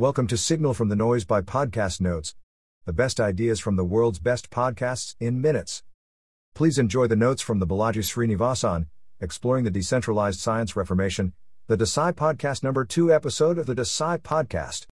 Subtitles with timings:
[0.00, 2.34] Welcome to Signal from the Noise by Podcast Notes,
[2.86, 5.82] the best ideas from the world's best podcasts in minutes.
[6.54, 8.86] Please enjoy the notes from the Balaji Srinivasan,
[9.20, 11.34] exploring the decentralized science reformation,
[11.66, 14.86] the DeSci Podcast number 2 episode of the DeSci Podcast.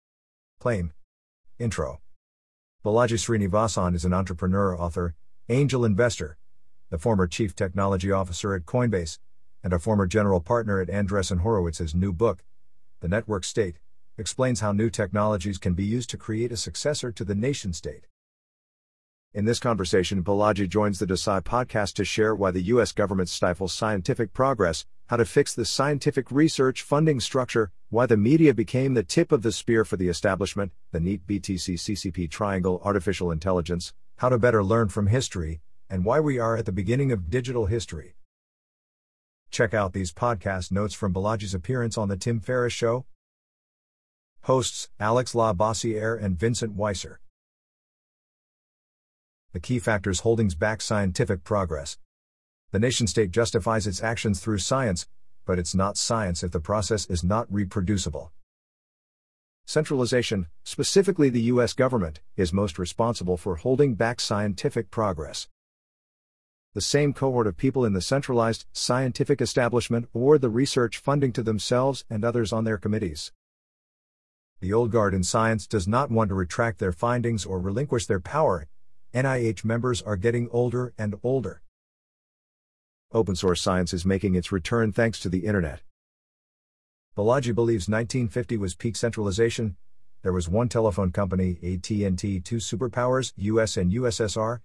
[0.59, 0.91] Claim.
[1.59, 2.01] Intro.
[2.83, 5.13] Balaji Srinivasan is an entrepreneur, author,
[5.49, 6.35] angel investor,
[6.89, 9.19] the former chief technology officer at Coinbase,
[9.63, 12.43] and a former general partner at Andreessen Horowitz's new book,
[13.01, 13.77] The Network State,
[14.17, 18.07] explains how new technologies can be used to create a successor to the nation state.
[19.33, 22.93] In this conversation, Balaji joins the DeSci podcast to share why the U.S.
[22.93, 28.53] government stifles scientific progress, how to fix the scientific research funding structure, why the media
[28.53, 33.29] became the tip of the spear for the establishment, the NEAT BTC CCP triangle artificial
[33.29, 35.59] intelligence, how to better learn from history,
[35.89, 38.15] and why we are at the beginning of digital history.
[39.51, 43.05] Check out these podcast notes from Balaji's appearance on The Tim Ferriss Show.
[44.45, 47.17] Hosts Alex Labossiere and Vincent Weisser.
[49.53, 51.97] The key factors holding back scientific progress.
[52.71, 55.07] The nation state justifies its actions through science,
[55.45, 58.31] but it's not science if the process is not reproducible.
[59.65, 61.73] Centralization, specifically the U.S.
[61.73, 65.47] government, is most responsible for holding back scientific progress
[66.75, 71.41] the same cohort of people in the centralized, scientific establishment award the research funding to
[71.41, 73.31] themselves and others on their committees.
[74.61, 78.21] The old guard in science does not want to retract their findings or relinquish their
[78.21, 78.67] power.
[79.13, 81.61] NIH members are getting older and older.
[83.11, 85.81] Open source science is making its return thanks to the internet.
[87.17, 89.75] Balaji believes 1950 was peak centralization.
[90.21, 94.59] There was one telephone company, AT&T, two superpowers, US and USSR,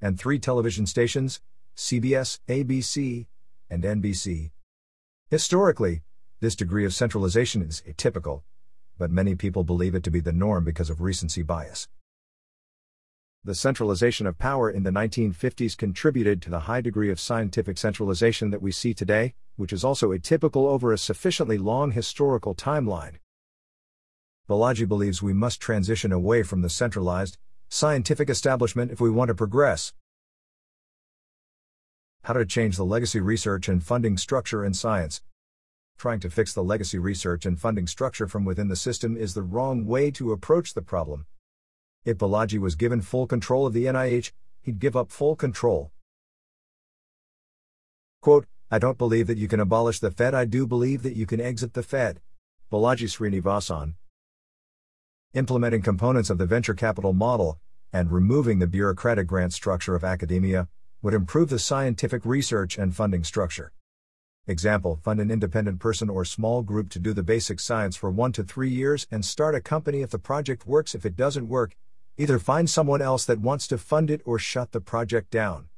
[0.00, 1.40] and three television stations,
[1.76, 3.26] CBS, ABC,
[3.70, 4.50] and NBC.
[5.30, 6.02] Historically,
[6.40, 8.42] this degree of centralization is atypical,
[8.98, 11.88] but many people believe it to be the norm because of recency bias.
[13.46, 18.50] The centralization of power in the 1950s contributed to the high degree of scientific centralization
[18.50, 23.16] that we see today, which is also atypical over a sufficiently long historical timeline.
[24.48, 27.36] Balaji believes we must transition away from the centralized,
[27.68, 29.92] scientific establishment if we want to progress.
[32.22, 35.20] How to change the legacy research and funding structure in science.
[35.98, 39.42] Trying to fix the legacy research and funding structure from within the system is the
[39.42, 41.26] wrong way to approach the problem.
[42.04, 45.92] If Balaji was given full control of the NIH, he'd give up full control.
[48.20, 51.26] Quote, I don't believe that you can abolish the Fed, I do believe that you
[51.26, 52.20] can exit the Fed.
[52.72, 53.94] Balaji Srinivasan.
[55.34, 57.58] Implementing components of the venture capital model,
[57.92, 60.68] and removing the bureaucratic grant structure of academia,
[61.02, 63.73] would improve the scientific research and funding structure.
[64.46, 68.30] Example Fund an independent person or small group to do the basic science for one
[68.32, 70.94] to three years and start a company if the project works.
[70.94, 71.74] If it doesn't work,
[72.18, 75.68] either find someone else that wants to fund it or shut the project down.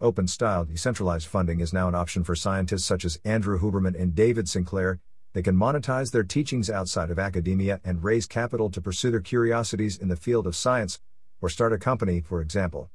[0.00, 4.14] Open style decentralized funding is now an option for scientists such as Andrew Huberman and
[4.14, 4.98] David Sinclair.
[5.34, 9.98] They can monetize their teachings outside of academia and raise capital to pursue their curiosities
[9.98, 10.98] in the field of science,
[11.42, 12.90] or start a company, for example.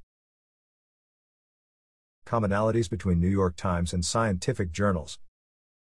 [2.26, 5.20] Commonalities between New York Times and scientific journals.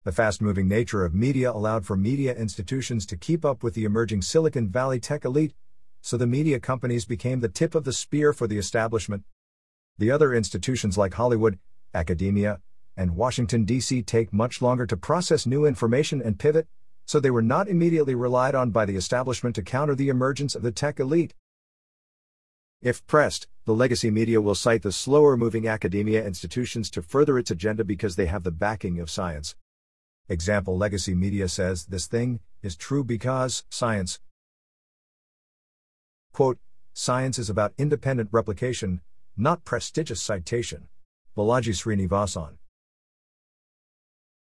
[0.04, 3.86] The fast moving nature of media allowed for media institutions to keep up with the
[3.86, 5.54] emerging Silicon Valley tech elite,
[6.02, 9.24] so the media companies became the tip of the spear for the establishment.
[9.98, 11.58] The other institutions like Hollywood,
[11.94, 12.60] academia,
[12.98, 14.04] and Washington, D.C.
[14.04, 16.68] take much longer to process new information and pivot,
[17.06, 20.62] so they were not immediately relied on by the establishment to counter the emergence of
[20.62, 21.34] the tech elite.
[22.86, 27.50] If pressed, the legacy media will cite the slower moving academia institutions to further its
[27.50, 29.56] agenda because they have the backing of science.
[30.30, 34.20] Example Legacy media says this thing is true because science.
[36.32, 36.60] Quote,
[36.94, 39.02] science is about independent replication,
[39.36, 40.88] not prestigious citation.
[41.36, 42.58] Balaji Srinivasan.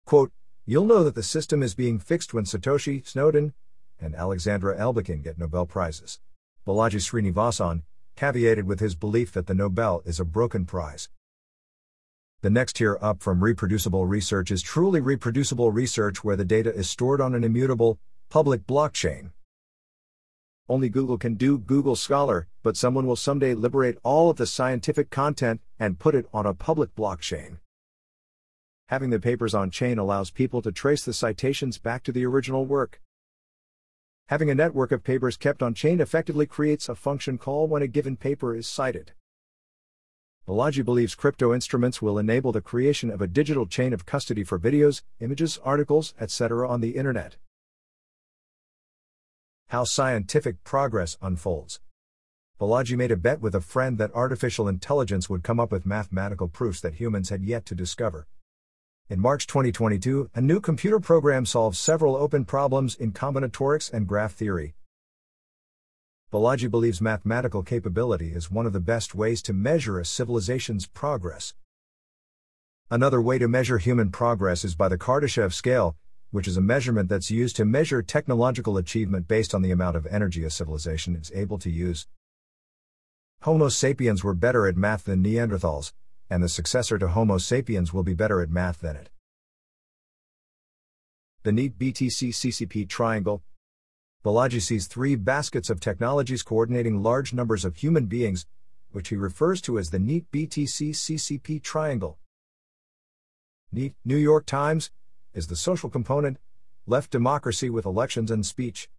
[0.07, 0.31] Quote,
[0.66, 3.53] You'll know that the system is being fixed when Satoshi, Snowden,
[4.00, 6.19] and Alexandra Elbakyan get Nobel Prizes.
[6.66, 7.83] Balaji Srinivasan,
[8.21, 11.09] caveated with his belief that the Nobel is a broken prize.
[12.41, 16.88] The next tier up from reproducible research is truly reproducible research where the data is
[16.88, 17.97] stored on an immutable,
[18.29, 19.31] public blockchain.
[20.69, 25.09] Only Google can do Google Scholar, but someone will someday liberate all of the scientific
[25.09, 27.57] content and put it on a public blockchain.
[28.89, 32.68] Having the papers on chain allows people to trace the citations back to the original
[32.68, 33.01] work.
[34.31, 37.88] Having a network of papers kept on chain effectively creates a function call when a
[37.88, 39.12] given paper is cited.
[40.48, 44.57] Balaji believes crypto instruments will enable the creation of a digital chain of custody for
[44.57, 46.66] videos, images, articles, etc.
[46.66, 47.36] on the internet.
[49.68, 51.81] How scientific progress unfolds.
[52.57, 56.48] Balaji made a bet with a friend that artificial intelligence would come up with mathematical
[56.48, 58.28] proofs that humans had yet to discover.
[59.12, 64.31] In March 2022, a new computer program solves several open problems in combinatorics and graph
[64.31, 64.74] theory.
[66.31, 71.54] Balaji believes mathematical capability is one of the best ways to measure a civilization's progress.
[72.90, 75.98] Another way to measure human progress is by the Kardashev scale,
[76.30, 80.07] which is a measurement that's used to measure technological achievement based on the amount of
[80.07, 82.07] energy a civilization is able to use.
[83.42, 85.92] Homo sapiens were better at math than Neanderthals,
[86.31, 89.10] and the successor to Homo sapiens will be better at math than it.
[91.44, 93.44] The NEAT BTC CCP triangle.
[94.24, 98.45] Balaji sees three baskets of technologies coordinating large numbers of human beings,
[98.92, 102.18] which he refers to as the NEAT BTC CCP triangle.
[103.74, 104.89] NEAT, New York Times,
[105.33, 106.38] is the social component,
[106.88, 108.89] left democracy with elections and speech.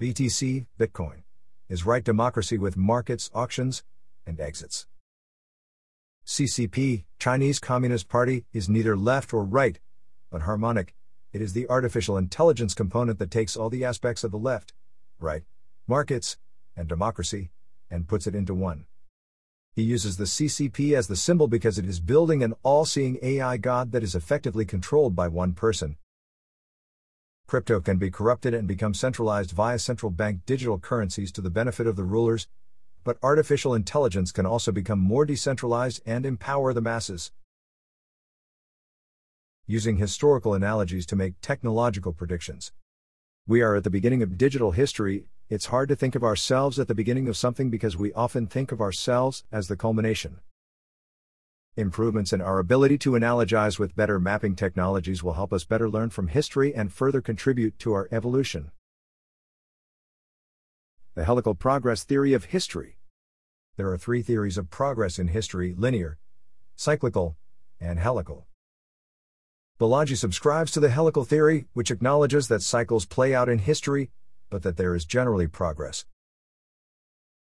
[0.00, 1.24] BTC, Bitcoin,
[1.68, 3.82] is right democracy with markets, auctions,
[4.24, 4.86] and exits.
[6.26, 9.78] CCP, Chinese Communist Party, is neither left or right,
[10.28, 10.92] but harmonic.
[11.32, 14.72] It is the artificial intelligence component that takes all the aspects of the left,
[15.20, 15.44] right,
[15.86, 16.36] markets,
[16.76, 17.52] and democracy,
[17.88, 18.86] and puts it into one.
[19.76, 23.56] He uses the CCP as the symbol because it is building an all seeing AI
[23.56, 25.96] God that is effectively controlled by one person.
[27.46, 31.86] Crypto can be corrupted and become centralized via central bank digital currencies to the benefit
[31.86, 32.48] of the rulers,
[33.06, 37.30] but artificial intelligence can also become more decentralized and empower the masses.
[39.64, 42.72] Using historical analogies to make technological predictions.
[43.46, 46.88] We are at the beginning of digital history, it's hard to think of ourselves at
[46.88, 50.40] the beginning of something because we often think of ourselves as the culmination.
[51.76, 56.10] Improvements in our ability to analogize with better mapping technologies will help us better learn
[56.10, 58.72] from history and further contribute to our evolution.
[61.14, 62.95] The helical progress theory of history.
[63.76, 66.18] There are three theories of progress in history linear,
[66.76, 67.36] cyclical,
[67.80, 68.46] and helical.
[69.78, 74.10] Balaji subscribes to the helical theory, which acknowledges that cycles play out in history
[74.50, 76.04] but that there is generally progress.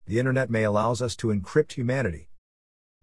[0.05, 2.29] The internet may allows us to encrypt humanity.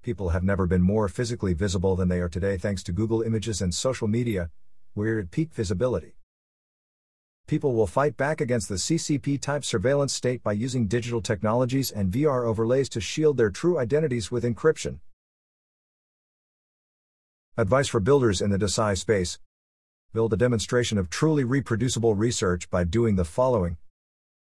[0.03, 3.61] People have never been more physically visible than they are today thanks to Google Images
[3.61, 4.51] and social media,
[4.95, 6.15] we're at peak visibility.
[7.51, 12.13] People will fight back against the CCP type surveillance state by using digital technologies and
[12.13, 15.01] VR overlays to shield their true identities with encryption.
[17.57, 19.41] Advice for builders in the DeSci space
[20.13, 23.79] Build a demonstration of truly reproducible research by doing the following.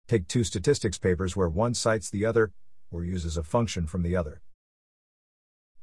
[0.07, 2.51] Take two statistics papers where one cites the other,
[2.91, 4.41] or uses a function from the other.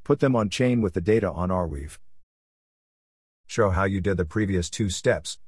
[0.04, 1.98] Put them on chain with the data on Arweave.
[3.48, 5.38] Show how you did the previous two steps.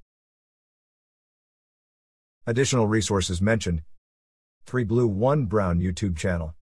[2.46, 3.82] Additional resources mentioned
[4.64, 6.54] 3 Blue 1 Brown YouTube channel.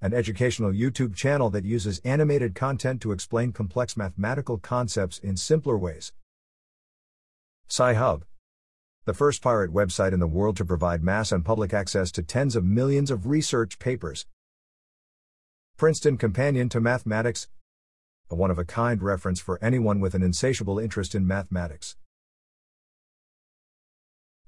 [0.00, 5.78] An educational YouTube channel that uses animated content to explain complex mathematical concepts in simpler
[5.78, 6.12] ways.
[7.68, 8.24] Sci-Hub.
[9.04, 12.56] The first pirate website in the world to provide mass and public access to tens
[12.56, 14.26] of millions of research papers.
[15.76, 17.46] Princeton Companion to Mathematics.
[18.30, 21.96] A one of a kind reference for anyone with an insatiable interest in mathematics.